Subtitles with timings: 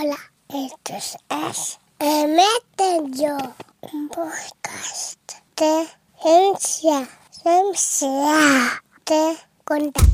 [0.00, 0.16] Hola,
[0.48, 1.18] esto es
[3.20, 3.36] Yo,
[3.92, 5.86] un podcast de
[6.22, 10.04] ciencia, ciencia, de contar.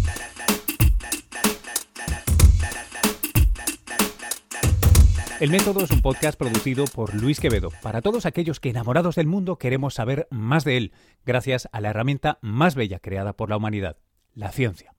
[5.41, 9.27] El Método es un podcast producido por Luis Quevedo, para todos aquellos que enamorados del
[9.27, 10.93] mundo queremos saber más de él,
[11.27, 13.99] gracias a la herramienta más bella creada por la humanidad,
[14.33, 14.95] la ciencia.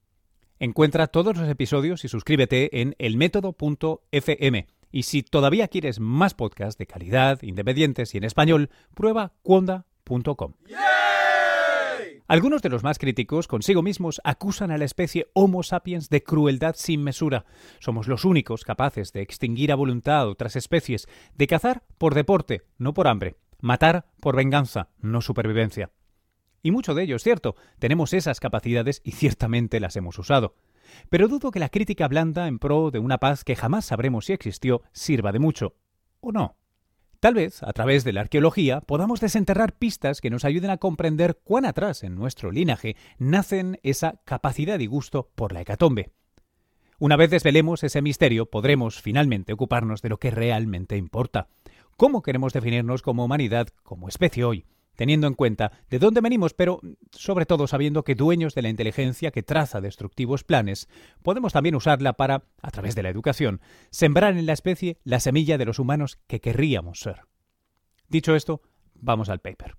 [0.59, 4.67] Encuentra todos los episodios y suscríbete en elmétodo.fm.
[4.91, 10.54] Y si todavía quieres más podcasts de calidad, independientes y en español, prueba cuonda.com.
[12.27, 16.74] Algunos de los más críticos consigo mismos acusan a la especie Homo sapiens de crueldad
[16.75, 17.46] sin mesura.
[17.79, 22.96] Somos los únicos capaces de extinguir a voluntad otras especies, de cazar por deporte, no
[22.96, 25.91] por hambre, matar por venganza, no supervivencia.
[26.63, 30.55] Y mucho de ello es cierto, tenemos esas capacidades y ciertamente las hemos usado.
[31.09, 34.33] Pero dudo que la crítica blanda en pro de una paz que jamás sabremos si
[34.33, 35.75] existió sirva de mucho.
[36.19, 36.55] ¿O no?
[37.19, 41.39] Tal vez, a través de la arqueología, podamos desenterrar pistas que nos ayuden a comprender
[41.43, 46.11] cuán atrás en nuestro linaje nacen esa capacidad y gusto por la hecatombe.
[46.99, 51.47] Una vez desvelemos ese misterio, podremos finalmente ocuparnos de lo que realmente importa.
[51.97, 54.65] ¿Cómo queremos definirnos como humanidad, como especie hoy?
[54.95, 56.79] Teniendo en cuenta de dónde venimos, pero
[57.11, 60.87] sobre todo sabiendo que dueños de la inteligencia que traza destructivos planes,
[61.21, 65.57] podemos también usarla para, a través de la educación, sembrar en la especie la semilla
[65.57, 67.21] de los humanos que querríamos ser.
[68.07, 68.61] Dicho esto,
[68.93, 69.75] vamos al paper.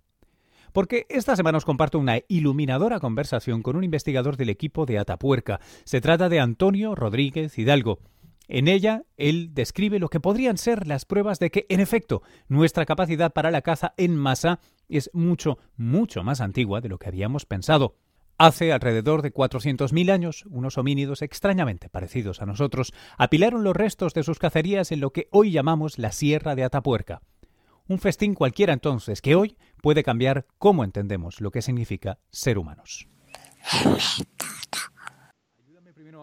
[0.72, 5.58] Porque esta semana os comparto una iluminadora conversación con un investigador del equipo de Atapuerca.
[5.84, 8.00] Se trata de Antonio Rodríguez Hidalgo,
[8.48, 12.86] en ella, él describe lo que podrían ser las pruebas de que, en efecto, nuestra
[12.86, 17.44] capacidad para la caza en masa es mucho, mucho más antigua de lo que habíamos
[17.44, 17.96] pensado.
[18.38, 24.22] Hace alrededor de 400.000 años, unos homínidos extrañamente parecidos a nosotros apilaron los restos de
[24.22, 27.22] sus cacerías en lo que hoy llamamos la Sierra de Atapuerca.
[27.88, 33.08] Un festín cualquiera entonces que hoy puede cambiar cómo entendemos lo que significa ser humanos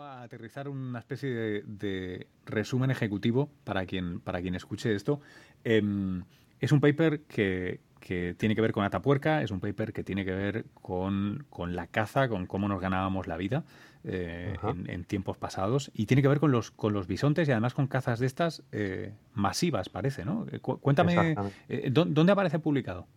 [0.03, 1.29] aterrizar una especie
[1.65, 5.21] de, resumen ejecutivo para quien, para quien escuche esto.
[5.63, 6.23] Em,
[6.59, 7.79] es un paper que,
[8.37, 12.27] tiene que ver con Atapuerca, es un paper que tiene que ver con, la caza,
[12.27, 13.63] con cómo nos ganábamos la vida
[14.03, 14.55] eh,
[14.87, 17.87] en, tiempos pasados, y tiene que ver con los, con los bisontes y además con
[17.87, 20.45] cazas de estas eh, masivas, parece, ¿no?
[20.51, 21.35] Eh, cuéntame,
[21.91, 23.07] ¿dónde aparece publicado?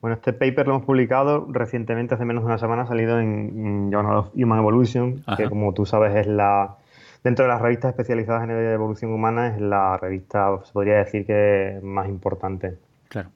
[0.00, 3.90] Bueno, este paper lo hemos publicado recientemente, hace menos de una semana, ha salido en,
[3.90, 6.76] Journal of Human Evolution, que como tú sabes es la,
[7.24, 11.80] dentro de las revistas especializadas en evolución humana, es la revista, se podría decir que
[11.82, 12.76] más importante.
[13.08, 13.30] Claro.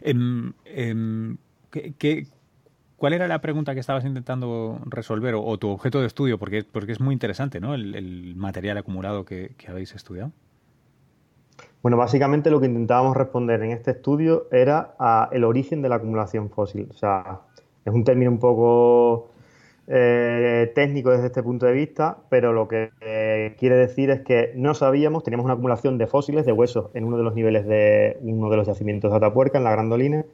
[0.00, 1.36] Em, em,
[2.96, 6.36] cuál era la pregunta que estabas intentando resolver o, tu objeto de estudio?
[6.36, 7.74] Porque, porque es muy interesante, ¿no?
[7.74, 10.32] El, material acumulado que habéis estudiado.
[11.82, 15.96] Bueno, básicamente lo que intentábamos responder en este estudio era a el origen de la
[15.96, 16.86] acumulación fósil.
[16.90, 17.40] O sea,
[17.84, 19.30] es un término un poco
[19.88, 24.52] eh, técnico desde este punto de vista, pero lo que eh, quiere decir es que
[24.54, 28.16] no sabíamos, teníamos una acumulación de fósiles, de huesos, en uno de los niveles de
[28.20, 30.24] uno de los yacimientos de Atapuerca, en la Grandolina,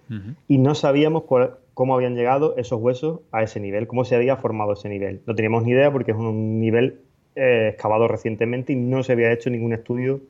[0.48, 1.24] y no sabíamos
[1.72, 5.22] cómo habían llegado esos huesos a ese nivel, cómo se había formado ese nivel.
[5.26, 7.00] No teníamos ni idea porque es un nivel
[7.34, 10.20] eh, excavado recientemente y no se había hecho ningún estudio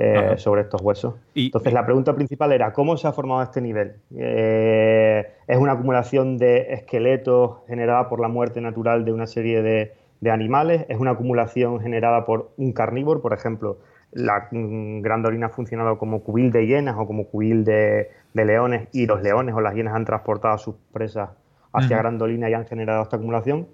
[0.00, 1.14] eh, sobre estos huesos.
[1.34, 3.96] Entonces, la pregunta principal era, ¿cómo se ha formado este nivel?
[4.16, 9.92] Eh, ¿Es una acumulación de esqueletos generada por la muerte natural de una serie de,
[10.30, 10.86] animales?
[10.88, 13.20] ¿Es una acumulación generada por un carnívoro?
[13.20, 13.78] Por ejemplo,
[14.12, 19.06] la mm, grandolina ha funcionado como cubil de hienas o como cubil de, leones y
[19.06, 21.30] los leones o las hienas han transportado a sus presas
[21.72, 23.66] hacia grandolina y han generado esta acumulación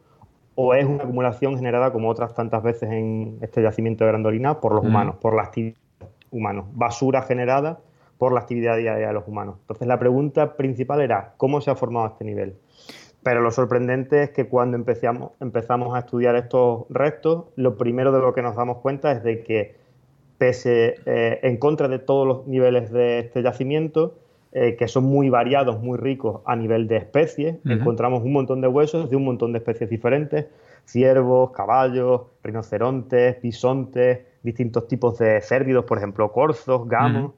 [0.55, 4.73] o es una acumulación generada como otras tantas veces en este yacimiento de Grandolina por
[4.73, 5.77] los humanos, por la actividad
[6.35, 7.79] humanos, basura generada
[8.19, 9.57] por la actividad diaria de los humanos.
[9.61, 12.57] Entonces la pregunta principal era, ¿cómo se ha formado este nivel?
[13.23, 18.21] Pero lo sorprendente es que cuando empezamos, empezamos a estudiar estos restos, lo primero de
[18.21, 19.77] lo que nos damos cuenta es de que,
[20.37, 24.15] pese eh, en contra de todos los niveles de este yacimiento,
[24.53, 28.69] eh, que son muy variados, muy ricos a nivel de especies, encontramos un montón de
[28.69, 30.47] huesos de un montón de especies diferentes,
[30.85, 37.33] ciervos, caballos, rinocerontes, bisontes, distintos tipos de cérvidos, por ejemplo, corzos, gamos,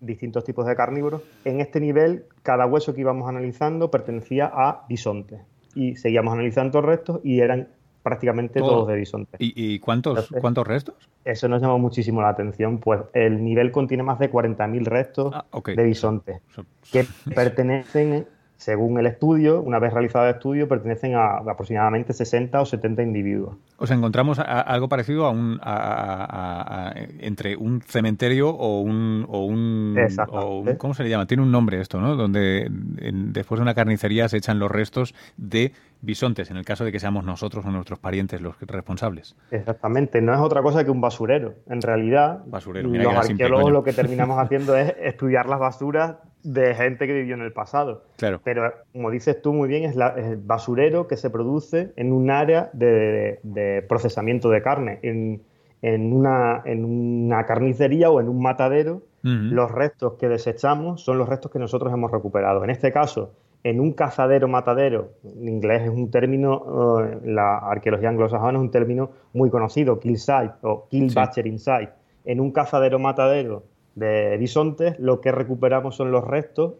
[0.00, 1.22] distintos tipos de carnívoros.
[1.44, 5.40] En este nivel, cada hueso que íbamos analizando pertenecía a bisontes.
[5.74, 7.68] Y seguíamos analizando restos y eran
[8.02, 9.34] prácticamente todos de bisontes.
[9.38, 10.94] ¿Y, cuántos, cuántos restos?
[11.24, 15.44] Eso nos llamó muchísimo la atención, pues el nivel contiene más de 40.000 restos ah,
[15.64, 16.40] de bisontes
[16.90, 17.04] que
[17.34, 18.26] pertenecen
[18.56, 23.56] según el estudio, una vez realizado el estudio, pertenecen a, aproximadamente 60 o 70 individuos.
[23.78, 25.60] O sea, encontramos algo parecido a un
[27.20, 29.96] entre un cementerio o un, o un,
[30.78, 31.26] ¿cómo se le llama?
[31.26, 32.16] Tiene un nombre esto, ¿no?
[32.16, 36.92] Donde después de una carnicería se echan los restos de bisontes, en el caso de
[36.92, 39.36] que seamos nosotros o nuestros parientes los responsables.
[39.50, 41.54] Exactamente, no es otra cosa que un basurero.
[41.68, 42.88] En realidad, basurero.
[42.88, 47.42] los arqueólogos lo que terminamos haciendo es estudiar las basuras de gente que vivió en
[47.42, 48.04] el pasado.
[48.16, 48.40] Claro.
[48.44, 52.70] Pero, como dices tú muy bien, es, el basurero que se produce en un área
[52.72, 55.00] de, procesamiento de carne.
[55.02, 61.28] En, una, en una carnicería o en un matadero, los restos que desechamos son los
[61.28, 62.62] restos que nosotros hemos recuperado.
[62.62, 63.32] En este caso,
[63.64, 68.70] en un cazadero matadero, en inglés es un término, eh, la arqueología anglosajona es un
[68.70, 71.90] término muy conocido, kill site o kill butchering site.
[72.24, 73.64] En un cazadero matadero
[73.96, 76.74] de bisontes, lo que recuperamos son los restos,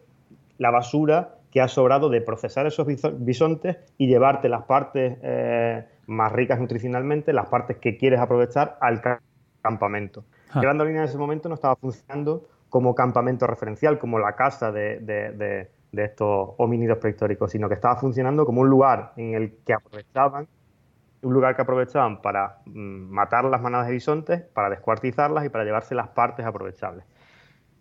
[0.58, 2.86] la basura que ha sobrado de procesar esos
[3.18, 9.02] bisontes y llevarte las partes eh, más ricas nutricionalmente, las partes que quieres aprovechar al
[9.60, 10.24] campamento.
[10.52, 10.60] Ah.
[10.60, 15.00] Grandolina en ese momento no estaba funcionando como campamento referencial, como la casa de
[15.96, 20.46] de estos homínidos prehistóricos, sino que estaba funcionando como un lugar en el que aprovechaban,
[21.26, 25.64] un lugar que aprovechaban para mm, matar las manadas de bisontes, para descuartizarlas y para
[25.64, 27.05] llevarse las partes aprovechables.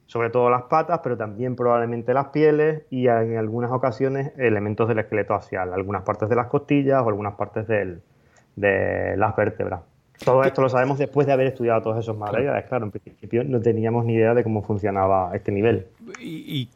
[0.07, 4.99] Sobre todo las patas, pero también probablemente las pieles y en algunas ocasiones elementos del
[4.99, 9.81] esqueleto axial, algunas partes de las costillas o algunas partes de las vértebras.
[10.23, 12.65] Todo esto lo sabemos después de haber estudiado todos esos materiales.
[12.65, 15.87] Claro, en principio no teníamos ni idea de cómo funcionaba este nivel.
[16.19, 16.69] ¿Y,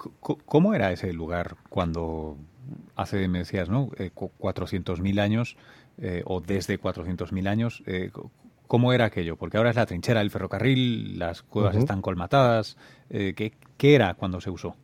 [0.46, 2.36] cómo era ese lugar cuando
[2.96, 3.90] hace, me decías, ¿no?
[3.90, 5.58] 400.000 eh, años
[6.02, 7.84] eh, o desde 400.000 años?
[7.86, 8.12] Eh,
[8.68, 9.36] ¿Cómo era aquello?
[9.36, 12.78] Porque ahora es la trinchera del ferrocarril, las cuevas están colmatadas.
[13.10, 14.76] ¿qué, ¿Qué era cuando se usó?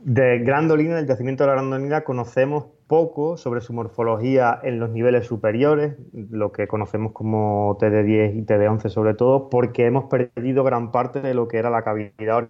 [0.00, 5.26] De Grandolina, del yacimiento de la Grandolina, conocemos poco sobre su morfología en los niveles
[5.26, 11.20] superiores, lo que conocemos como TD10 y TD11 sobre todo, porque hemos perdido gran parte
[11.20, 12.48] de lo que era la cavidad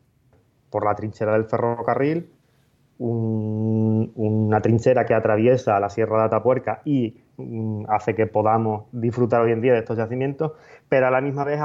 [0.70, 2.28] por la trinchera del ferrocarril,
[2.98, 7.22] una trinchera que atraviesa la Sierra de Atapuerca y
[7.88, 10.52] hace que podamos disfrutar hoy en día de estos yacimientos,
[10.88, 11.60] pero a la misma vez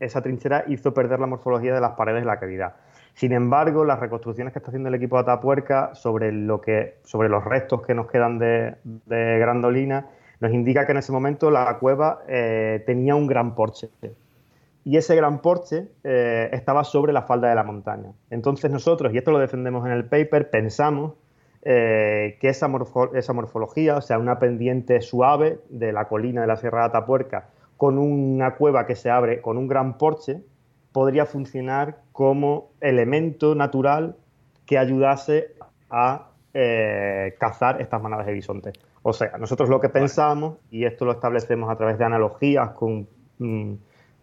[0.00, 2.74] esa trinchera hizo perder la morfología de las paredes de la cavidad.
[3.14, 7.28] Sin embargo, las reconstrucciones que está haciendo el equipo de Atapuerca sobre, lo que, sobre
[7.28, 8.76] los restos que nos quedan de,
[9.06, 10.06] Grandolina
[10.40, 13.90] nos indica que en ese momento la cueva eh, tenía un gran porche.
[14.84, 18.12] Y ese gran porche eh, estaba sobre la falda de la montaña.
[18.30, 21.12] Entonces nosotros, y esto lo defendemos en el paper, pensamos
[21.62, 22.70] eh, que esa,
[23.14, 27.48] esa morfología, o sea, una pendiente suave de la colina de la Sierra de Atapuerca,
[27.76, 30.42] con una cueva que se abre con un gran porche,
[30.92, 34.16] podría funcionar como elemento natural
[34.66, 35.54] que ayudase
[35.90, 38.74] a eh, cazar estas manadas de bisontes.
[39.02, 43.08] O sea, nosotros lo que pensamos, y esto lo establecemos a través de analogías con,
[43.38, 43.74] mm,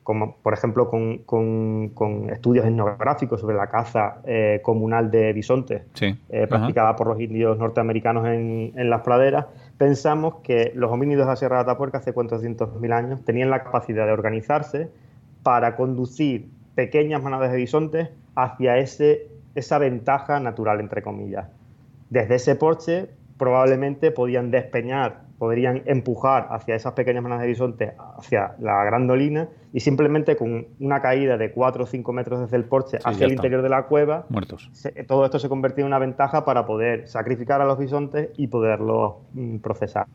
[0.08, 6.96] como por ejemplo con, estudios etnográficos sobre la caza eh, comunal de bisontes eh, practicada
[6.96, 11.58] por los indios norteamericanos en, en, las praderas, pensamos que los homínidos de la Sierra
[11.58, 14.90] de Atapuerca hace 400.000 años tenían la capacidad de organizarse
[15.44, 21.50] para conducir pequeñas manadas de bisontes hacia ese, esa ventaja natural, entre comillas.
[22.10, 28.56] Desde ese porche probablemente podían despeñar, podrían empujar hacia esas pequeñas manadas de bisontes, hacia
[28.60, 32.98] la grandolina, y simplemente con una caída de 4 o 5 metros desde el porche
[33.04, 34.72] hacia el interior de la cueva, muertos.
[35.08, 39.16] todo esto se convertía en una ventaja para poder sacrificar a los bisontes y poderlos
[39.34, 40.08] mm, procesar.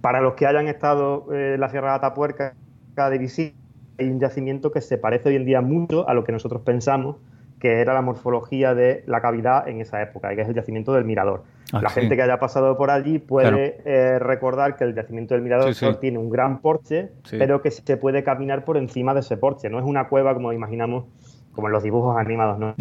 [0.00, 2.54] Para los que hayan estado eh, en la Sierra de Atapuerca
[2.96, 3.56] de visita,
[3.98, 7.16] hay un yacimiento que se parece hoy en día mucho a lo que nosotros pensamos
[7.60, 11.04] que era la morfología de la cavidad en esa época, que es el yacimiento del
[11.04, 11.44] Mirador.
[11.72, 15.42] Ah, la gente que haya pasado por allí puede eh, recordar que el yacimiento del
[15.42, 19.70] Mirador tiene un gran porche, pero que se puede caminar por encima de ese porche.
[19.70, 21.04] No es una cueva como imaginamos,
[21.52, 22.74] como en los dibujos animados, ¿no?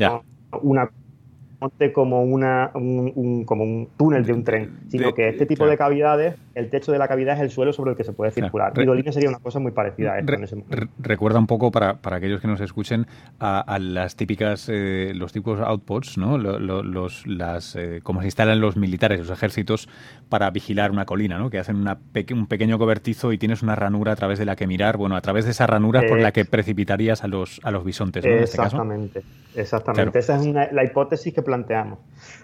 [0.62, 0.90] Una
[1.94, 6.36] como, una, un, como un túnel de un tren, sino que este tipo de cavidades,
[6.56, 8.74] el techo de la cavidad es el suelo sobre el que se puede circular.
[8.78, 10.88] Y Dolina sería una cosa muy parecida a esto en ese momento.
[11.00, 13.08] Recuerda un poco, para, para aquellos que nos escuchen,
[13.40, 16.38] a, las típicas, eh, los tipos outposts, ¿no?
[16.38, 19.90] Los, las, eh, como se instalan los militares, los ejércitos,
[20.30, 21.50] para vigilar una colina, ¿no?
[21.50, 21.98] Que hacen una
[22.32, 25.22] un pequeño cobertizo y tienes una ranura a través de la que mirar, bueno, a
[25.22, 28.32] través de esa ranura por la que precipitarías a los, a los bisontes, ¿no?
[28.32, 29.22] Exactamente,
[29.56, 30.20] exactamente.
[30.20, 31.98] Esa es la hipótesis que planteamos.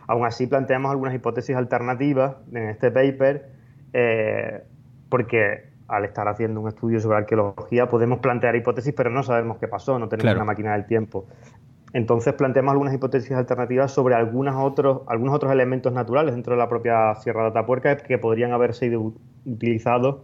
[0.08, 3.46] Aún así planteamos algunas hipótesis alternativas en este paper,
[3.94, 4.64] eh,
[5.10, 9.68] porque al estar haciendo un estudio sobre arqueología podemos plantear hipótesis, pero no sabemos qué
[9.68, 11.28] pasó, no tenemos una máquina del tiempo.
[11.94, 16.68] Entonces planteamos algunas hipótesis alternativas sobre algunos otros, algunos otros elementos naturales dentro de la
[16.68, 19.14] propia Sierra de Atapuerca que podrían haber sido
[19.46, 20.18] utilizados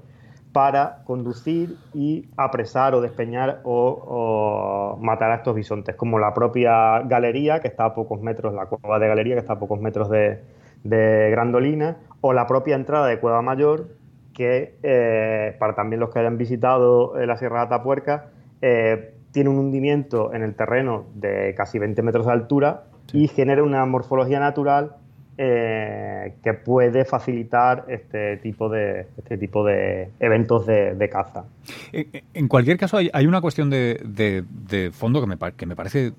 [0.53, 7.59] para conducir y apresar o despeñar o, matar a estos bisontes, como la propia galería,
[7.59, 10.39] que está a pocos metros, la cueva de galería, que está a pocos metros de,
[10.83, 13.89] Grandolina, o la propia entrada de Cueva Mayor,
[14.33, 18.29] que eh, para también los que hayan visitado eh, la Sierra de Atapuerca,
[18.61, 23.63] eh, tiene un hundimiento en el terreno de casi 20 metros de altura y genera
[23.63, 24.95] una morfología natural
[25.43, 31.45] eh, que puede facilitar este tipo de, este tipo de eventos de, caza.
[31.91, 36.13] En cualquier caso, hay, una cuestión de, fondo que me, que me, parece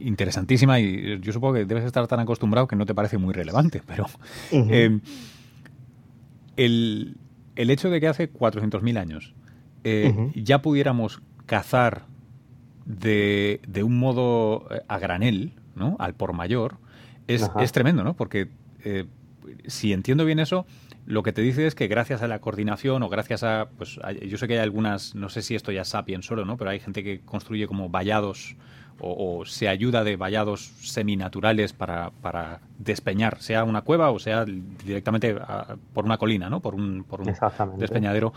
[0.00, 3.82] interesantísima y yo supongo que debes estar tan acostumbrado que no te parece muy relevante,
[3.86, 4.06] pero
[4.50, 4.98] eh,
[6.56, 7.14] el,
[7.54, 9.34] hecho de que hace 400.000 años
[9.84, 12.06] eh, ya pudiéramos cazar
[12.86, 15.96] de, de un modo a granel, ¿no?
[15.98, 16.78] Al por mayor,
[17.28, 18.14] es, es tremendo, ¿no?
[18.14, 18.48] Porque
[18.84, 19.06] eh,
[19.66, 20.66] si entiendo bien eso,
[21.06, 24.36] lo que te dice es que gracias a la coordinación o gracias a, pues yo
[24.36, 26.56] sé que hay algunas, no sé si esto ya es sapiens solo, ¿no?
[26.56, 28.56] Pero hay gente que construye como vallados
[29.00, 35.36] o, se ayuda de vallados seminaturales para, para despeñar, sea una cueva o sea directamente
[35.94, 36.60] por una colina, ¿no?
[36.60, 37.32] Por un, por un
[37.78, 38.32] despeñadero.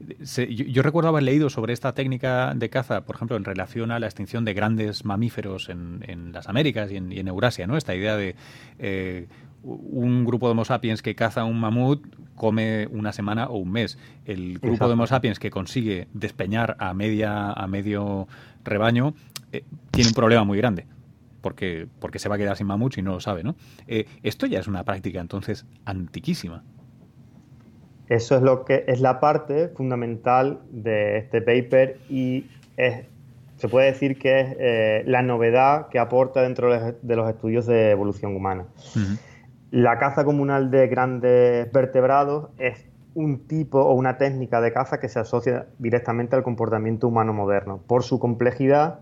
[0.00, 3.98] Em, yo, recuerdo haber leído sobre esta técnica de caza, por ejemplo, en relación a
[3.98, 7.76] la extinción de grandes mamíferos en, las Américas y en, Eurasia, ¿no?
[7.76, 8.34] Esta idea de
[8.78, 9.26] eh,
[9.62, 13.98] un grupo de Homo sapiens que caza un mamut come una semana o un mes.
[14.24, 18.26] El grupo de Homo sapiens que consigue despeñar a media a medio
[18.64, 19.14] rebaño
[19.52, 20.86] eh, tiene un problema muy grande.
[21.42, 23.56] Porque, porque se va a quedar sin mamuts y no lo sabe, ¿no?
[23.86, 26.62] Eh, esto ya es una práctica entonces antiquísima.
[28.10, 32.44] Eso es lo que es la parte fundamental de este paper y
[32.76, 33.06] es,
[33.56, 37.92] se puede decir que es eh, la novedad que aporta dentro de los estudios de
[37.92, 38.66] evolución humana.
[39.70, 45.08] La caza comunal de grandes vertebrados es un tipo o una técnica de caza que
[45.08, 48.98] se asocia directamente al comportamiento humano moderno, por su complejidad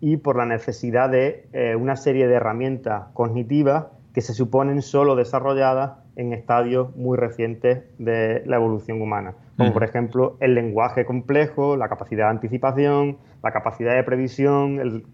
[0.00, 5.16] y por la necesidad de eh, una serie de herramientas cognitivas que se suponen solo
[5.16, 11.76] desarrolladas en estadios muy recientes de la evolución humana, como por ejemplo el lenguaje complejo,
[11.76, 15.04] la capacidad de anticipación, la capacidad de previsión, el,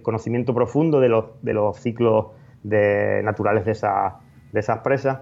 [0.00, 2.28] conocimiento profundo de los, de los ciclos
[2.62, 3.72] naturales de,
[4.52, 5.20] de esas presas.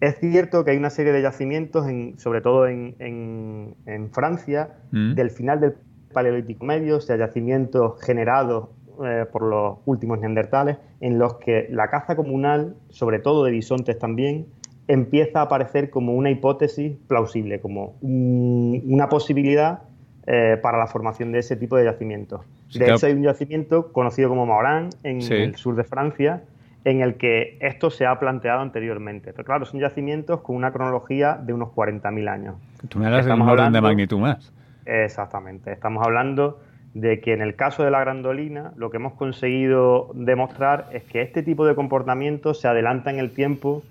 [0.00, 5.30] Es cierto que hay una serie de yacimientos, en, sobre todo en, en, Francia, del
[5.30, 5.74] final del
[6.12, 8.68] Paleolítico Medio, o sea, yacimientos generados
[9.04, 13.98] eh, por los últimos neandertales, en los que la caza comunal, sobre todo de bisontes
[13.98, 14.46] también,
[14.88, 19.80] empieza a aparecer como una hipótesis plausible, como una posibilidad
[20.26, 22.40] eh, para la formación de ese tipo de yacimientos.
[22.74, 26.42] de hecho, hay un yacimiento conocido como Maurán en el sur de Francia,
[26.84, 29.32] en el que esto se ha planteado anteriormente.
[29.32, 32.56] Pero claro, son yacimientos con una cronología de unos 40.000 años.
[32.88, 34.52] Tú me hablas de un orden de magnitud más.
[34.84, 35.72] Exactamente.
[35.72, 36.60] Estamos hablando
[36.96, 41.20] de que en el caso de la grandolina lo que hemos conseguido demostrar es que
[41.20, 43.82] este tipo de comportamiento se adelanta en el tiempo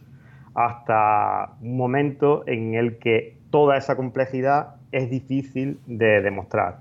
[0.56, 6.80] hasta un momento en el que toda esa complejidad es difícil de demostrar.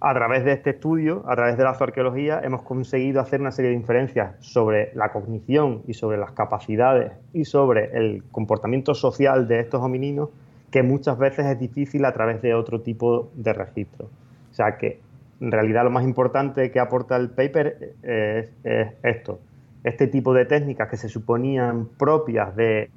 [0.00, 3.72] A través de este estudio, a través de la zoarqueología, hemos conseguido hacer una serie
[3.72, 9.60] de inferencias sobre la cognición y sobre las capacidades y sobre el comportamiento social de
[9.60, 10.30] estos homininos
[10.70, 14.08] que muchas veces es difícil a través de otro tipo de registros.
[14.50, 15.06] O sea que
[15.40, 18.50] en realidad lo más importante que aporta el paper es,
[19.02, 19.40] esto,
[19.84, 22.90] este tipo de técnicas que se suponían propias de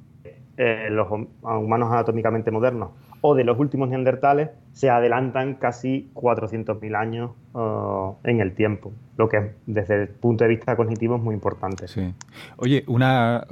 [0.56, 2.90] eh, los humanos anatómicamente modernos
[3.22, 9.28] o de los últimos neandertales se adelantan casi 400.000 años uh, en el tiempo, lo
[9.28, 11.88] que desde el punto de vista cognitivo es muy importante.
[11.88, 12.12] Sí.
[12.56, 13.46] Oye, una,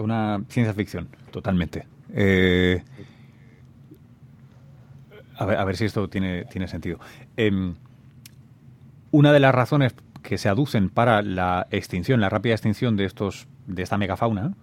[0.49, 1.87] ciencia ficción, totalmente.
[2.13, 2.83] Eh,
[5.39, 6.99] a, ver, a, ver, si esto tiene, tiene sentido.
[7.37, 7.75] Em,
[9.11, 13.49] una de las razones que se aducen para la extinción, la rápida extinción de estos,
[13.67, 14.55] de esta megafauna,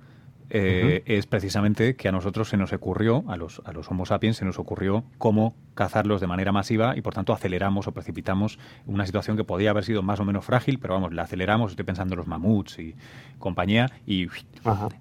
[0.49, 4.37] eh, es precisamente que a nosotros se nos ocurrió, a los, a los Homo sapiens
[4.37, 9.05] se nos ocurrió cómo cazarlos de manera masiva y por tanto aceleramos o precipitamos una
[9.05, 12.13] situación que podía haber sido más o menos frágil, pero vamos, la aceleramos, estoy pensando
[12.13, 12.95] en los mamuts y
[13.39, 14.27] compañía, y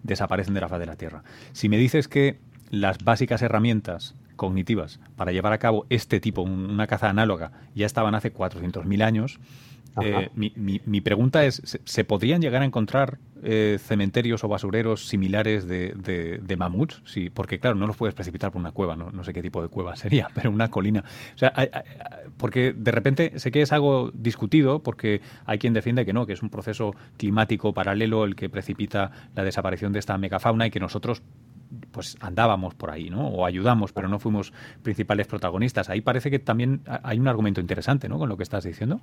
[0.03, 1.23] desaparecen de la faz de la Tierra.
[1.53, 6.87] Si me dices que las básicas herramientas cognitivas para llevar a cabo este tipo, una
[6.87, 9.41] caza análoga, ya estaban hace 400.000 años.
[10.03, 15.67] Eh, mi, mi, pregunta es, ¿se, podrían llegar a encontrar eh, cementerios o basureros similares
[15.67, 17.01] de, de, mamuts?
[17.07, 19.63] Sí, porque claro, no los puedes precipitar por una cueva, no, no sé qué tipo
[19.63, 21.03] de cueva sería, pero una colina.
[21.35, 21.53] O sea,
[22.37, 26.35] porque de repente sé que es algo discutido, porque hay quien defiende que no, que
[26.35, 30.81] es un proceso climático paralelo el que precipita la desaparición de esta megafauna y que
[30.81, 31.23] nosotros
[31.93, 33.29] pues andábamos por ahí, ¿no?
[33.29, 34.53] O ayudamos, pero no fuimos
[34.83, 35.89] principales protagonistas.
[35.91, 38.19] Ahí parece que también hay un argumento interesante, ¿no?
[38.19, 39.01] Con lo que estás diciendo.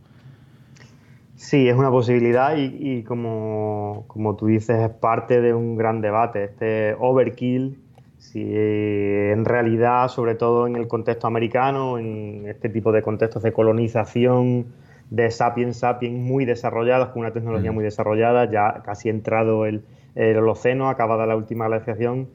[1.35, 4.05] Sí, es una posibilidad y, como,
[4.37, 6.45] tú dices, es parte de un gran debate.
[6.45, 7.79] Este overkill,
[8.17, 13.51] si en realidad, sobre todo en el contexto americano, en este tipo de contextos de
[13.51, 14.67] colonización,
[15.09, 17.75] de sapiens sapiens muy desarrollados, con una tecnología mm.
[17.75, 19.83] muy desarrollada, ya casi entrado el,
[20.15, 22.29] el Holoceno, acabada la última glaciación,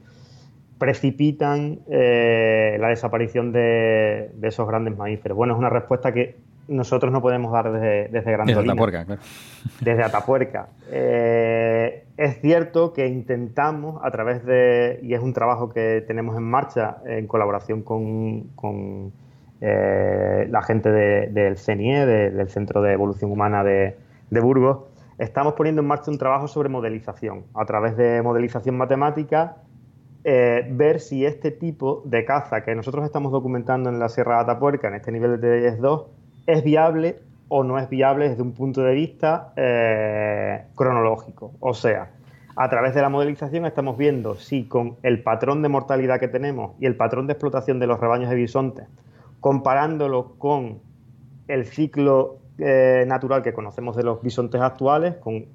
[0.78, 5.36] precipitan eh, la desaparición de, esos grandes mamíferos.
[5.36, 6.36] Bueno, es una respuesta que
[6.68, 9.20] nosotros no podemos dar desde, desde Gran Desde Atapuerca, claro.
[9.80, 10.68] Desde Atapuerca.
[10.90, 16.44] Eh, es cierto que intentamos a través de, y es un trabajo que tenemos en
[16.44, 19.12] marcha en colaboración con,
[19.60, 23.96] eh, la gente del CENIE, del Centro de Evolución Humana de,
[24.30, 24.84] de Burgos,
[25.18, 29.56] estamos poniendo en marcha un trabajo sobre modelización, a través de modelización matemática
[30.30, 34.40] eh, ver si este tipo de caza que nosotros estamos documentando en la Sierra de
[34.42, 36.04] Atapuerca, en este nivel de DES2,
[36.46, 37.18] es viable
[37.48, 41.52] o no es viable desde un punto de vista eh, cronológico.
[41.60, 42.10] O sea,
[42.56, 46.72] a través de la modelización estamos viendo si con el patrón de mortalidad que tenemos
[46.78, 48.86] y el patrón de explotación de los rebaños de bisontes,
[49.40, 50.80] comparándolo con
[51.46, 55.46] el ciclo eh, natural que conocemos de los bisontes actuales, con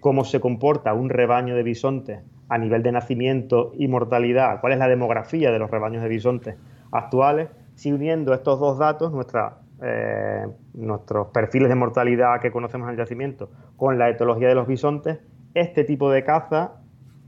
[0.00, 2.18] cómo se comporta un rebaño de bisontes
[2.50, 6.56] a nivel de nacimiento y mortalidad, cuál es la demografía de los rebaños de bisontes
[6.90, 12.94] actuales, si uniendo estos dos datos, nuestra, eh, nuestros perfiles de mortalidad que conocemos en
[12.94, 15.20] el yacimiento, con la etología de los bisontes,
[15.54, 16.72] este tipo de caza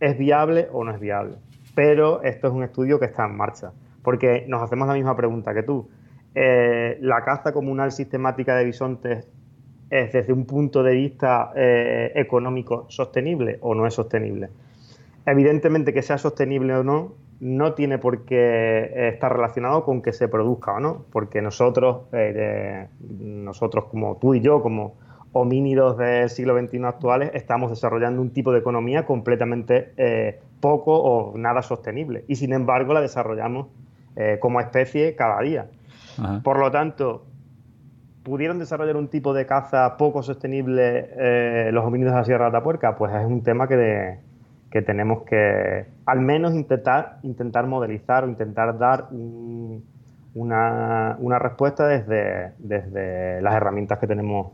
[0.01, 1.37] es viable o no es viable.
[1.77, 3.71] Pero esto es un estudio que está en marcha,
[4.03, 5.89] porque nos hacemos la misma pregunta que tú.
[6.35, 9.29] Eh, ¿La caza comunal sistemática de bisontes
[9.89, 14.49] es desde un punto de vista eh, económico sostenible o no es sostenible?
[15.27, 20.29] Evidentemente que sea sostenible o no, no tiene por qué estar relacionado con que se
[20.29, 24.95] produzca o no, porque nosotros, eh, nosotros como tú y yo, como
[25.33, 31.37] homínidos del siglo XXI actuales, estamos desarrollando un tipo de economía completamente eh, poco o
[31.37, 33.67] nada sostenible y sin embargo la desarrollamos
[34.15, 35.67] eh, como especie cada día.
[36.45, 37.25] Por lo tanto,
[38.23, 42.95] ¿pudieron desarrollar un tipo de caza poco sostenible los homínidos de la Sierra de Atapuerca?
[42.95, 44.19] Pues es un tema que, de,
[44.73, 49.09] que tenemos que al menos intentar, intentar modelizar o intentar dar
[50.35, 54.53] una, una, respuesta desde, desde las herramientas que tenemos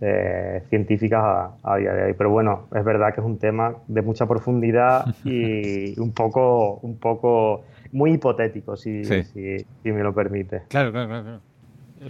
[0.00, 1.22] eh, científicas
[1.62, 2.14] a, día de hoy.
[2.16, 6.96] Pero bueno, es verdad que es un tema de mucha profundidad y un poco, un
[6.96, 10.62] poco muy hipotético, si, si, me lo permite.
[10.68, 11.40] Claro, claro, claro.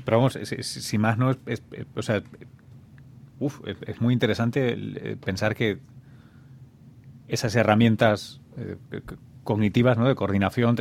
[0.04, 1.62] Pero vamos, si, más no es,
[1.96, 2.22] o sea,
[3.40, 5.78] uf, es muy interesante pensar que
[7.28, 8.76] esas herramientas eh,
[9.44, 10.06] cognitivas, ¿no?
[10.06, 10.76] De coordinación,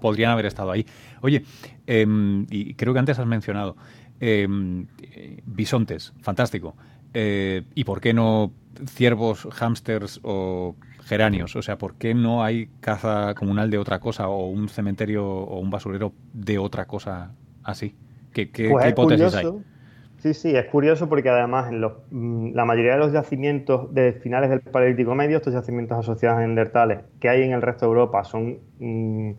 [0.00, 0.86] podrían haber estado ahí.
[1.20, 1.44] Oye,
[1.86, 3.76] em, y creo que antes has mencionado
[4.20, 4.86] em,
[5.46, 6.76] bisontes, fantástico.
[7.14, 8.52] Eh, ¿Y por qué no
[8.86, 11.56] ciervos, hámsters o geranios?
[11.56, 15.58] O sea, ¿por qué no hay caza comunal de otra cosa o un cementerio o
[15.58, 17.94] un basurero de otra cosa así?
[18.32, 19.46] ¿Qué, qué, pues hipótesis hay?
[20.18, 24.50] Sí, sí, es curioso porque además en mm, la mayoría de los yacimientos de finales
[24.50, 28.24] del Paleolítico Medio, estos yacimientos asociados a neandertales que hay en el resto de Europa
[28.24, 29.30] son mm,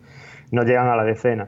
[0.52, 1.44] no llegan a la decena,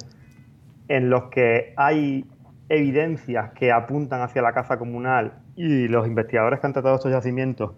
[0.89, 2.27] en los que hay
[2.69, 7.73] evidencias que apuntan hacia la caza comunal y los investigadores que han tratado estos yacimientos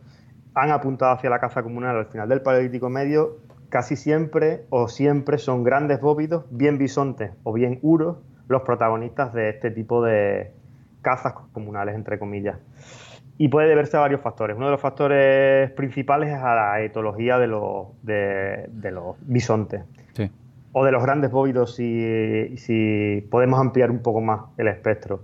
[0.54, 3.38] han apuntado hacia la caza comunal al final del Paleolítico Medio,
[3.68, 9.50] casi siempre o siempre son grandes bóvidos, bien bisontes o bien uros, los protagonistas de
[9.50, 10.52] este tipo de,
[11.04, 12.58] cazas comunales, entre comillas.
[13.38, 14.56] Y puede deberse a varios factores.
[14.56, 19.82] Uno de los factores principales es a la etología de los, de, los bisontes.
[20.72, 25.22] O de los grandes bóvidos, si, si podemos ampliar un poco más el espectro.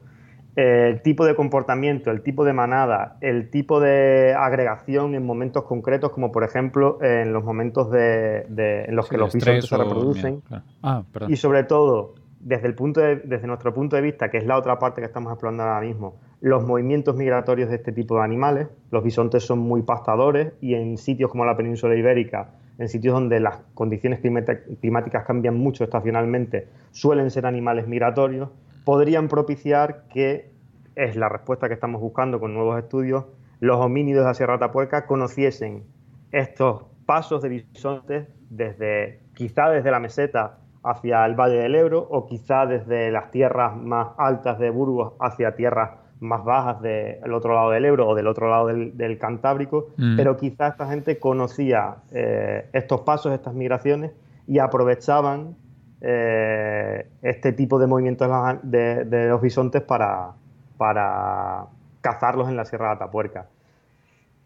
[0.54, 6.10] El tipo de comportamiento, el tipo de manada, el tipo de agregación en momentos concretos,
[6.10, 8.44] como por ejemplo en los momentos de,
[8.86, 10.42] en los que los bisontes se reproducen.
[10.82, 15.06] Ah, y sobre todo, desde, nuestro punto de vista, que es la otra parte que
[15.06, 18.68] estamos explorando ahora mismo, los movimientos migratorios de este tipo de animales.
[18.90, 23.40] Los bisontes son muy pastadores y en sitios como la península ibérica, en sitios donde
[23.40, 28.48] las condiciones climáticas cambian mucho estacionalmente, suelen ser animales migratorios,
[28.84, 30.50] podrían propiciar que,
[30.96, 33.26] es la respuesta que estamos buscando con nuevos estudios,
[33.60, 35.84] los homínidos de Sierra Tapuerca conociesen
[36.32, 42.26] estos pasos de bisontes desde quizá desde la meseta hacia el Valle del Ebro o
[42.26, 45.90] quizá desde las tierras más altas de Burgos hacia tierras
[46.20, 50.16] más bajas del otro lado del Ebro o del otro lado del, Cantábrico, mm.
[50.16, 54.12] pero quizá esta gente conocía eh, estos pasos, estas migraciones
[54.46, 55.56] y aprovechaban
[56.02, 58.28] eh, este tipo de movimientos
[58.62, 60.32] de, los bisontes para,
[60.76, 61.66] para
[62.00, 63.46] cazarlos en la Sierra de Atapuerca.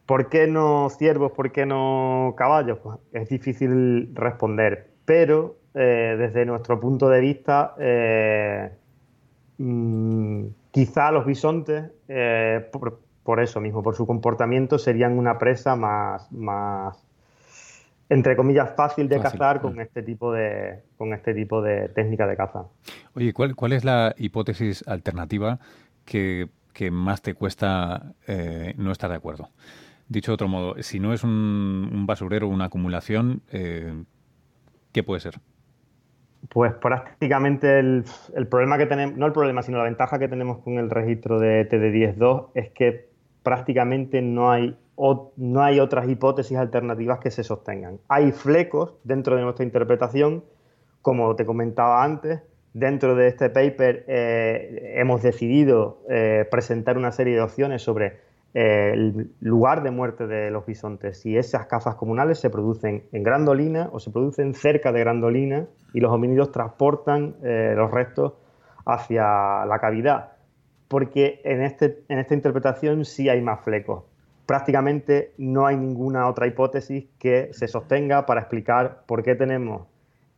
[0.07, 1.33] ¿Por qué no ciervos?
[1.33, 2.79] ¿Por qué no caballos?
[2.83, 8.70] Pues es difícil responder, pero eh, desde nuestro punto de vista, eh,
[9.58, 12.70] mm, quizá los bisontes, eh,
[13.24, 17.04] por, eso mismo, por su comportamiento, serían una presa más, más
[18.08, 22.37] entre comillas, fácil de cazar con este tipo de con este tipo de técnica de
[22.37, 22.66] caza.
[23.16, 25.58] Oye, ¿cuál, cuál es la hipótesis alternativa
[26.04, 26.50] que,
[26.92, 28.12] más te cuesta
[28.76, 29.48] no estar de acuerdo?
[30.06, 35.40] Dicho de otro modo, si no es un, un basurero una acumulación, ¿qué puede ser?
[36.48, 38.04] Pues prácticamente el,
[38.50, 41.68] problema que tenemos, no el problema, sino la ventaja que tenemos con el registro de
[41.68, 43.09] TD10.2 es que
[43.42, 44.76] prácticamente no hay,
[45.37, 47.98] no hay otras hipótesis alternativas que se sostengan.
[48.09, 50.44] Hay flecos dentro de nuestra interpretación,
[51.02, 52.42] como te comentaba antes,
[52.74, 58.18] dentro de este paper eh, hemos decidido eh, presentar una serie de opciones sobre
[58.54, 63.90] el lugar de muerte de los bisontes, si esas cazas comunales se producen en Grandolina
[63.92, 68.34] o se producen cerca de Grandolina y los homínidos transportan eh, los restos
[68.86, 70.32] hacia la cavidad.
[70.86, 74.04] Porque en, este, en esta interpretación sí hay más flecos.
[74.46, 79.88] Prácticamente no hay ninguna otra hipótesis que se sostenga para explicar por qué tenemos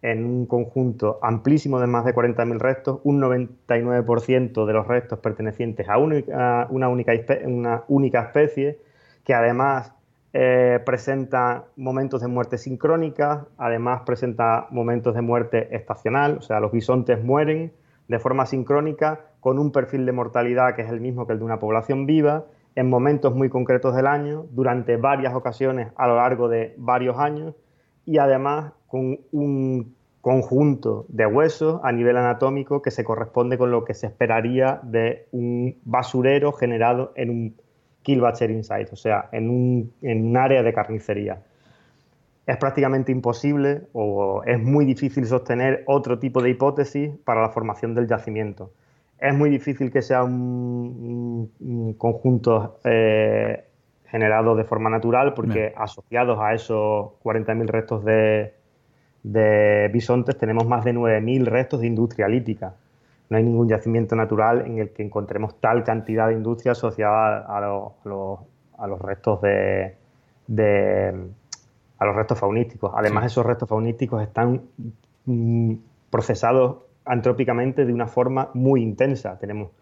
[0.06, 5.88] en un conjunto amplísimo de más de 40.000 restos, un 99% de los restos pertenecientes
[5.88, 7.12] a una, única,
[7.44, 8.78] una única especie,
[9.24, 9.92] que además
[10.32, 16.70] eh, presenta momentos de muerte sincrónica, además presenta momentos de muerte estacional, o sea, los
[16.70, 17.72] bisontes mueren
[18.06, 21.44] de forma sincrónica con un perfil de mortalidad que es el mismo que el de
[21.46, 22.44] una población viva,
[22.76, 27.56] en momentos muy concretos del año, durante varias ocasiones a lo largo de varios años,
[28.04, 29.95] y además con un
[30.26, 35.28] conjunto de huesos a nivel anatómico que se corresponde con lo que se esperaría de
[35.30, 37.56] un basurero generado en un
[38.02, 41.44] kill butchering site, o sea, en un, área de carnicería.
[42.44, 47.94] Es prácticamente imposible o es muy difícil sostener otro tipo de hipótesis para la formación
[47.94, 48.72] del yacimiento.
[49.20, 53.64] Es muy difícil que sea un, conjunto eh,
[54.06, 58.55] generado de forma natural porque asociados a esos 40.000 restos de,
[59.26, 62.76] de bisontes tenemos más de 9.000 restos de industria lítica.
[63.28, 67.60] No hay ningún yacimiento natural en el que encontremos tal cantidad de industria asociada a,
[68.86, 69.96] los restos de,
[71.98, 72.92] a los restos faunísticos.
[72.94, 74.62] Además, esos restos faunísticos están
[75.24, 75.74] mm,
[76.08, 79.40] procesados antrópicamente de una forma muy intensa.
[79.40, 79.72] Tenemos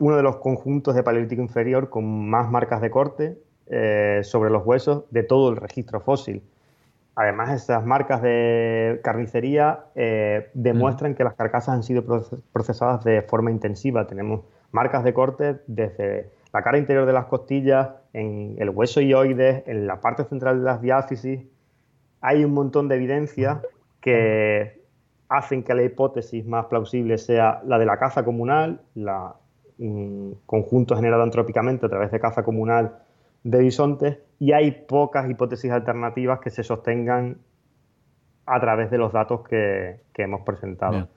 [0.00, 4.66] uno de los conjuntos de paleolítico inferior con más marcas de corte eh, sobre los
[4.66, 6.42] huesos de todo el registro fósil.
[7.20, 12.04] Además, esas marcas de carnicería eh, demuestran que las carcasas han sido
[12.52, 14.06] procesadas de forma intensiva.
[14.06, 19.64] Tenemos marcas de corte desde la cara interior de las costillas, en el hueso ioides,
[19.66, 21.40] en la parte central de las diáfisis.
[22.20, 23.62] Hay un montón de evidencias
[24.00, 24.80] que
[25.28, 29.34] hacen que la hipótesis más plausible sea la de la caza comunal, la
[30.46, 32.98] conjunto generado antrópicamente a través de caza comunal
[33.42, 37.38] de bisontes y hay pocas hipótesis alternativas que se sostengan
[38.46, 41.08] a través de los datos que, hemos presentado.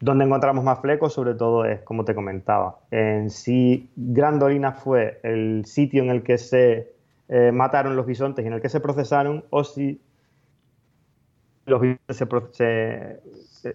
[0.00, 2.78] Donde encontramos más flecos, sobre todo, es como te comentaba.
[2.90, 6.92] En si Grandolina fue el sitio en el que se
[7.28, 10.00] eh, mataron los bisontes y en el que se procesaron, o si
[11.66, 13.20] los bisontes se,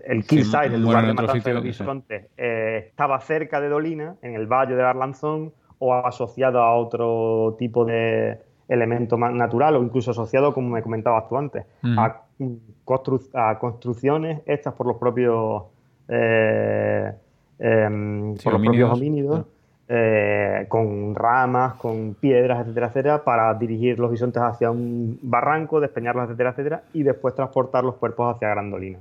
[0.05, 4.15] el kill site, el lugar de matarse de los bisontes, eh, estaba cerca de Dolina,
[4.21, 9.83] en el valle de Arlanzón, o asociado a otro tipo de elemento más natural o
[9.83, 11.65] incluso asociado, como me comentabas tú antes,
[11.97, 15.63] a, construcciones hechas por los propios,
[16.07, 17.13] eh,
[17.59, 19.45] em, por los propios homínidos.
[19.89, 26.23] Eh, con ramas, con piedras, etcétera, etcétera, para dirigir los bisontes hacia un barranco, despeñarlos,
[26.25, 28.99] etcétera, etcétera, y después transportar los cuerpos hacia Grandolina.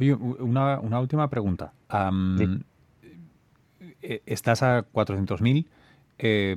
[0.00, 1.72] Oye, una, última pregunta.
[4.02, 5.66] Eh, estás a 400.000
[6.18, 6.56] eh,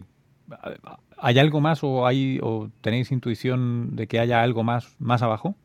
[1.18, 5.56] ¿Hay algo más o, hay, o tenéis intuición de que haya algo más, más abajo?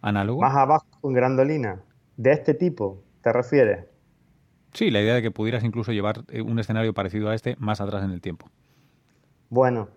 [0.00, 0.40] ¿Análogo?
[0.40, 1.80] Más abajo en Grandolina.
[2.16, 3.86] ¿De este tipo te refieres?
[4.72, 7.80] Sí, la idea de que pudieras incluso llevar eh, un escenario parecido a este más
[7.80, 8.48] atrás en el tiempo.
[9.50, 9.88] Bueno,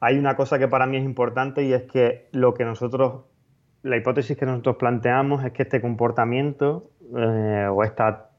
[0.00, 3.24] hay una cosa que para mí es importante y es que lo que nosotros,
[3.82, 8.30] la hipótesis que nosotros planteamos es que este comportamiento eh, o esta,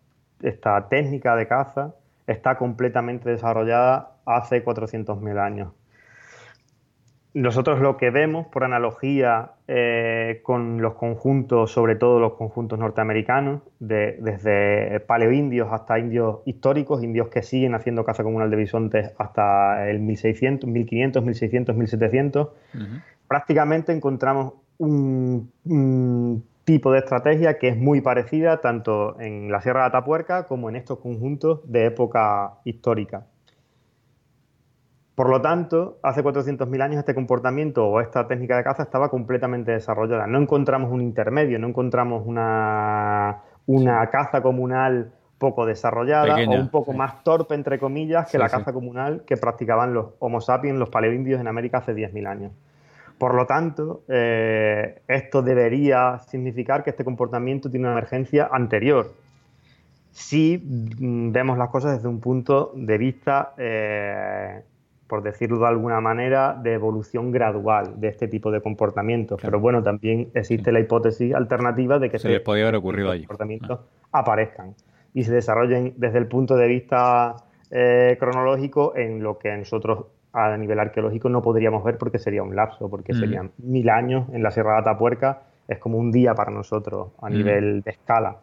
[0.41, 1.95] esta técnica de caza
[2.27, 5.73] está completamente desarrollada hace 400.000 años.
[7.35, 13.61] Nosotros lo que vemos, por analogía eh, con los conjuntos, sobre todo los conjuntos norteamericanos,
[13.79, 19.99] desde paleoindios hasta indios históricos, indios que siguen haciendo caza comunal de bisontes hasta el
[19.99, 22.49] 1600, 1500, 1600, 1700,
[23.27, 29.87] prácticamente encontramos un, tipo de estrategia que es muy parecida tanto en la Sierra de
[29.87, 33.25] Atapuerca como en estos conjuntos de época histórica.
[35.19, 39.73] Por lo tanto, hace 400.000 años este comportamiento o esta técnica de caza estaba completamente
[39.73, 40.27] desarrollada.
[40.27, 46.93] No encontramos un intermedio, no encontramos una, una caza comunal poco desarrollada o un poco
[46.93, 51.41] más torpe, entre comillas, que la caza comunal que practicaban los Homo sapiens, los paleoindios
[51.41, 52.53] en América hace 10.000 años.
[53.17, 59.11] Por lo tanto, eh, esto debería significar que este comportamiento tiene una emergencia anterior.
[60.11, 64.61] Si mm, vemos las cosas desde un punto de vista eh,
[65.09, 69.41] por decirlo de alguna manera, de evolución gradual de este tipo de comportamientos.
[69.41, 73.23] Pero bueno, también existe la hipótesis alternativa de que se les podía haber ocurrido allí.
[73.23, 73.79] comportamientos
[74.11, 74.75] aparezcan
[75.15, 77.35] y se desarrollen desde el punto de vista
[77.71, 82.55] eh, cronológico en lo que nosotros a nivel arqueológico no podríamos ver porque sería un
[82.55, 83.19] lapso, porque mm.
[83.19, 87.31] serían mil años en la Sierra de Atapuerca, es como un día para nosotros a
[87.31, 87.33] mm.
[87.33, 88.37] nivel de escala.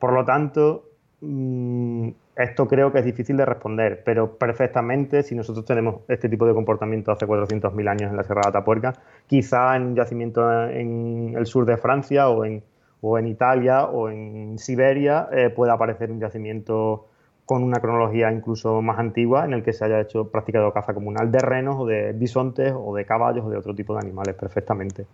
[0.00, 0.89] Por lo tanto,
[1.22, 6.54] esto creo que es difícil de responder, pero perfectamente, si nosotros tenemos este tipo de
[6.54, 8.94] comportamiento hace 400.000 años en la Sierra de Atapuerca,
[9.26, 12.62] quizá en un yacimiento en el sur de Francia o en,
[13.02, 17.06] o en Italia o en Siberia eh, pueda aparecer un yacimiento
[17.44, 21.32] con una cronología incluso más antigua en el que se haya hecho practicado caza comunal
[21.32, 25.06] de renos o de bisontes o de caballos o de otro tipo de animales perfectamente.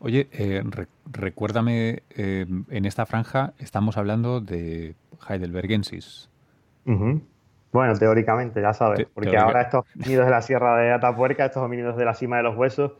[0.00, 0.62] Oye, eh,
[1.10, 6.30] recuérdame, eh, en esta franja estamos hablando de Heidelbergensis.
[6.84, 11.96] Bueno, teóricamente, ya sabes, porque ahora estos homínidos de la Sierra de Atapuerca, estos homínidos
[11.96, 12.92] de la cima de los huesos,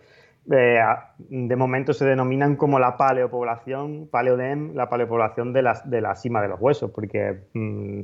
[0.50, 0.78] eh,
[1.18, 6.42] de momento se denominan como la paleopoblación, paleodem, la paleopoblación de la, de la cima
[6.42, 8.00] de los huesos, porque mm,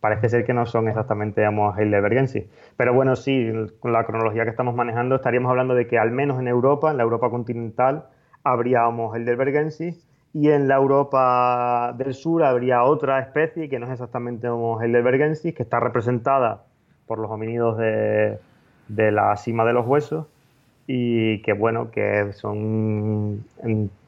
[0.00, 2.46] parece ser que no son exactamente, digamos, Heidelbergensis.
[2.76, 6.40] Pero bueno, sí, con la cronología que estamos manejando, estaríamos hablando de que al menos
[6.40, 8.06] en Europa, en la Europa continental,
[8.44, 13.92] habría Homo heidelbergensis y en la Europa del Sur habría otra especie que no es
[13.92, 16.64] exactamente Homo heidelbergensis, que está representada
[17.06, 18.38] por los homínidos de,
[18.88, 20.26] la cima de los huesos
[20.86, 23.44] y que bueno, que son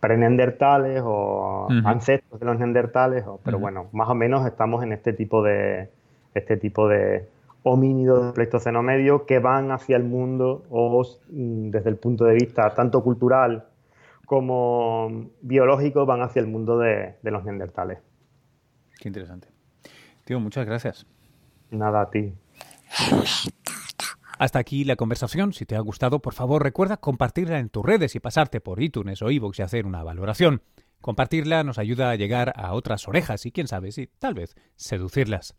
[0.00, 5.42] pre-neandertales o ancestros de los neandertales, pero bueno, más o menos estamos en este tipo
[5.42, 5.88] de
[6.34, 7.26] este tipo de
[7.62, 12.34] homínidos del Pleistoceno medio que van hacia el mundo o mm, desde el punto de
[12.34, 13.64] vista tanto cultural
[14.30, 17.98] como biológicos van hacia el mundo de, los neandertales.
[19.00, 19.48] Qué interesante.
[20.24, 21.04] Tío, muchas gracias.
[21.72, 22.32] Nada a ti.
[24.38, 25.52] Hasta aquí la conversación.
[25.52, 29.20] Si te ha gustado, por favor recuerda compartirla en tus redes y pasarte por iTunes
[29.20, 30.62] o iVoox y hacer una valoración.
[31.00, 35.56] Compartirla nos ayuda a llegar a otras orejas y quién sabe si tal vez seducirlas.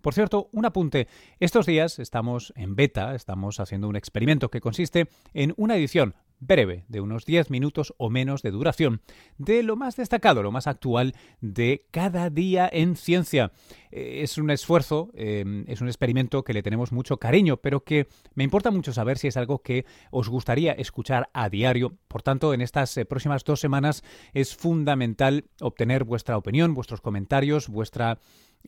[0.00, 1.08] Por cierto, un apunte.
[1.40, 6.84] Estos días estamos en beta, estamos haciendo un experimento que consiste en una edición breve,
[6.88, 9.00] de unos 10 minutos o menos de duración,
[9.38, 13.52] de lo más destacado, lo más actual de cada día en ciencia.
[13.90, 18.08] Eh, es un esfuerzo, em, es un experimento que le tenemos mucho cariño, pero que
[18.34, 21.96] me importa mucho saber si es algo que os gustaría escuchar a diario.
[22.08, 27.68] Por tanto, en estas eh, próximas dos semanas es fundamental obtener vuestra opinión, vuestros comentarios,
[27.68, 28.18] vuestra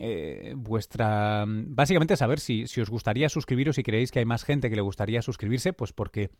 [0.00, 4.70] eh, vuestra básicamente saber si, si os gustaría suscribiros si creéis que hay más gente
[4.70, 6.30] que le gustaría suscribirse, pues porque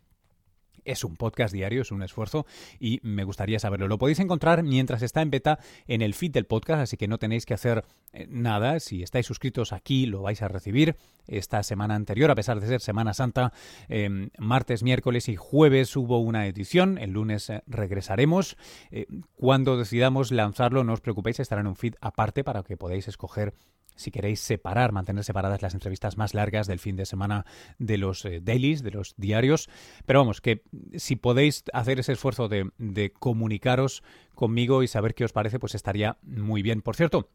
[0.84, 2.46] es un podcast diario, es un esfuerzo
[2.78, 3.88] y me gustaría saberlo.
[3.88, 7.18] Lo podéis encontrar mientras está en beta en el feed del podcast, así que no
[7.18, 8.80] tenéis que hacer eh, nada.
[8.80, 12.80] Si estáis suscritos aquí, lo vais a recibir esta semana anterior, a pesar de ser
[12.80, 13.52] Semana Santa.
[13.88, 16.98] Em, martes, miércoles y jueves hubo una edición.
[16.98, 18.56] El lunes eh, regresaremos.
[18.90, 23.08] Eh, cuando decidamos lanzarlo, no os preocupéis, estará en un feed aparte para que podáis
[23.08, 23.54] escoger
[23.98, 27.44] si queréis separar, mantener separadas las entrevistas más largas del fin de semana
[27.78, 29.68] de los eh, dailies, de los diarios.
[30.06, 30.62] Pero vamos, que
[30.96, 34.02] si podéis hacer ese esfuerzo de, de comunicaros
[34.34, 36.80] conmigo y saber qué os parece, pues estaría muy bien.
[36.80, 37.28] Por cierto,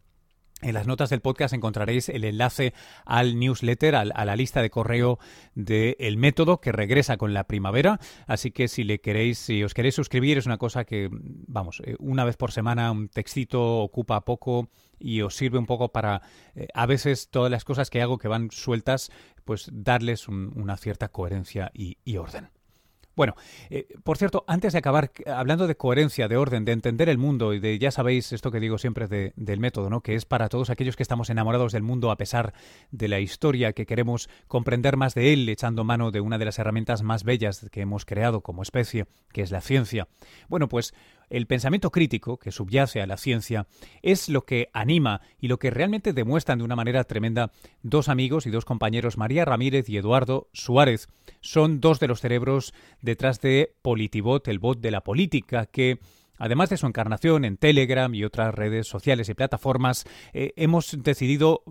[0.64, 2.74] En las notas del podcast encontraréis el enlace
[3.06, 5.20] al newsletter, a la lista de correo
[5.56, 8.00] del método que regresa con la primavera.
[8.28, 11.96] Así que si le queréis, si os queréis suscribir, es una cosa que, vamos, eh,
[12.00, 16.22] una vez por semana un textito ocupa poco y os sirve un poco para,
[16.56, 19.12] eh, a veces, todas las cosas que hago que van sueltas,
[19.44, 22.50] pues darles una cierta coherencia y orden.
[23.16, 23.36] Bueno,
[23.70, 27.54] eh, por cierto, antes de acabar, hablando de coherencia, de orden, de entender el mundo
[27.54, 30.02] y de, ya sabéis, esto que digo siempre del método, ¿no?
[30.02, 32.54] Que es para todos aquellos que estamos enamorados del mundo a pesar
[32.92, 36.58] de la historia, que queremos comprender más de él, echando mano de una de las
[36.58, 40.08] herramientas más bellas que hemos creado como especie, que es la ciencia.
[40.48, 40.94] Bueno, pues
[41.30, 43.68] el pensamiento crítico que subyace a la ciencia
[44.02, 48.46] es lo que anima y lo que realmente demuestran de una manera tremenda dos amigos
[48.46, 51.08] y dos compañeros, María Ramírez y Eduardo Suárez.
[51.42, 56.00] Son dos de los cerebros detrás de Politibot, el bot de la política, que
[56.38, 61.64] Además de su encarnación en Telegram y otras redes sociales y plataformas, eh, hemos decidido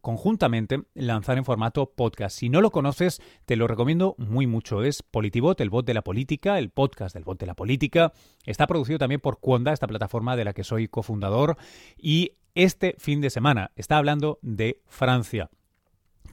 [0.00, 2.36] conjuntamente lanzar en formato podcast.
[2.36, 4.82] Si no lo conoces, te lo recomiendo muy mucho.
[4.82, 8.12] Es Politibot, el bot de la política, el podcast del bot de la política.
[8.44, 11.56] Está producido también por Cuonda, esta plataforma de la que soy cofundador.
[11.96, 15.50] Y este fin de semana está hablando de Francia.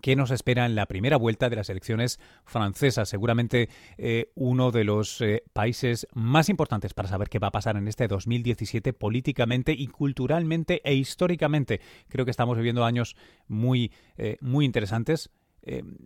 [0.01, 3.09] ¿Qué nos espera en la primera vuelta de las elecciones francesas?
[3.09, 7.77] Seguramente eh, uno de los eh, países más importantes para saber qué va a pasar
[7.77, 11.81] en este 2017 políticamente y culturalmente e históricamente.
[12.07, 13.15] Creo que estamos viviendo años
[13.47, 15.29] muy, eh, muy interesantes.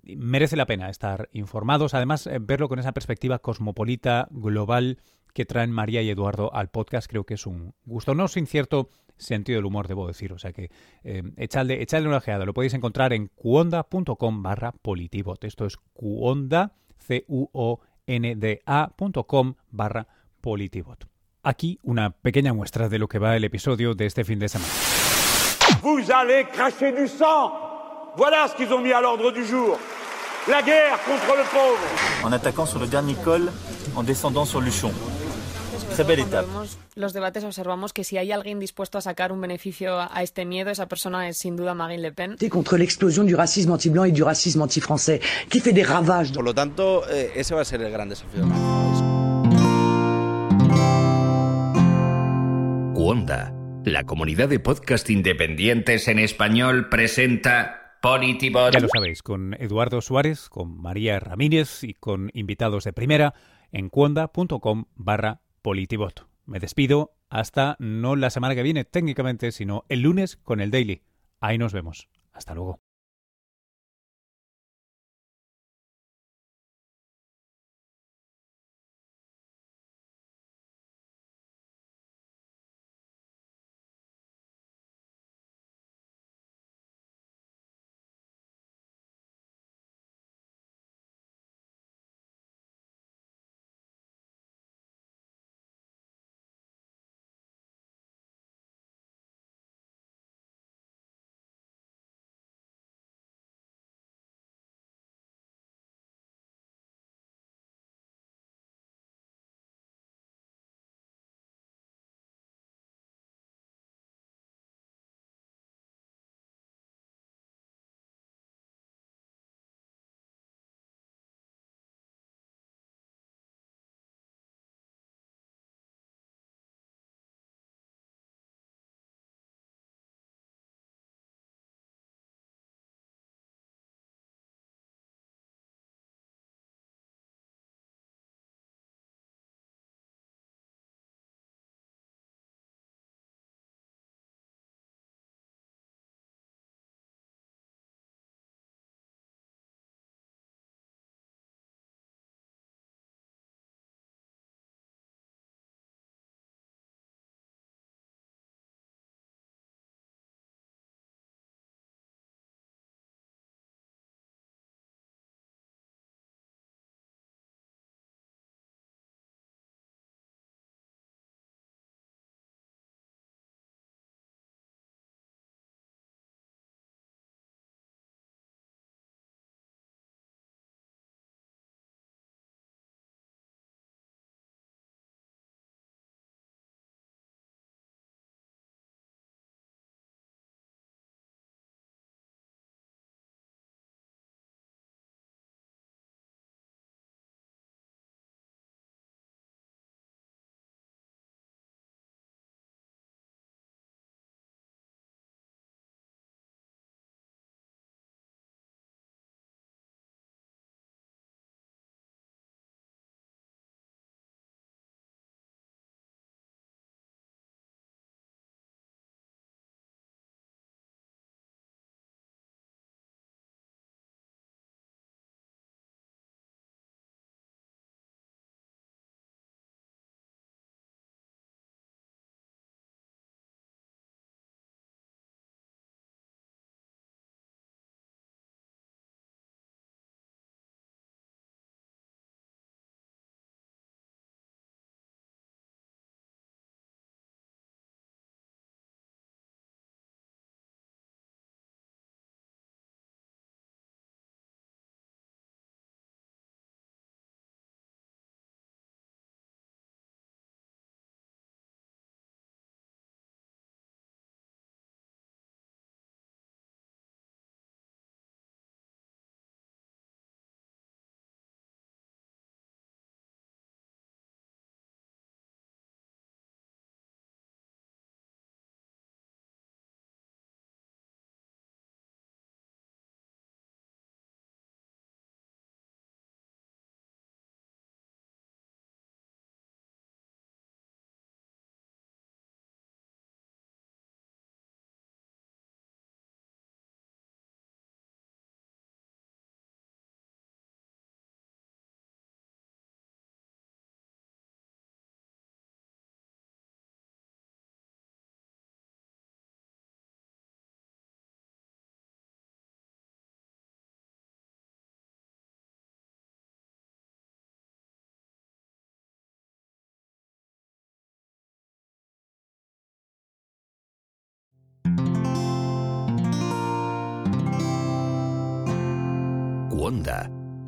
[0.03, 4.97] Merece la pena estar informados, además verlo con esa perspectiva cosmopolita, global
[5.33, 8.15] que traen María y Eduardo al podcast, creo que es un gusto.
[8.15, 10.33] No sin cierto sentido del humor, debo decir.
[10.33, 10.71] O sea que
[11.03, 12.45] eh, echadle, una ojeada.
[12.45, 15.43] Lo podéis encontrar en cuonda.com barra politibot.
[15.43, 17.95] Esto es cuonda, C-U-O-N-D-A.com
[19.69, 20.07] barra
[20.41, 21.07] politibot.
[21.43, 24.71] Aquí una pequeña muestra de lo que va el episodio de este fin de semana.
[25.81, 27.70] Du.
[28.17, 29.79] Voilà ce qu'ils ont mis à l'ordre du jour.
[30.49, 31.79] La guerre contre le pauvre.
[32.25, 33.49] En attaquant sur le dernier col,
[33.95, 34.91] en descendant sur Luchon.
[36.95, 40.71] los debates observamos que si hay alguien dispuesto a sacar un beneficio a este miedo,
[40.71, 42.35] esa persona es sin duda Marine Le Pen.
[42.49, 46.31] Contra la explosión del racismo anti-blanc y del racismo anti-francés, que hace des ravages.
[46.31, 48.43] Por lo tanto, eh, ese va a ser el gran desafío.
[52.93, 53.53] Cuonda,
[53.85, 58.73] la comunidad de podcast independientes en español, presenta Politibot.
[58.73, 63.35] Ya lo sabéis, con Eduardo Suárez, con María Ramírez y con invitados de primera
[63.71, 66.27] en cuonda.com barra Politibot.
[66.45, 71.03] Me despido hasta no la semana que viene técnicamente, sino el lunes con el Daily.
[71.39, 72.09] Ahí nos vemos.
[72.33, 72.79] Hasta luego.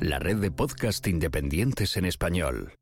[0.00, 2.74] La red de podcast independientes en español.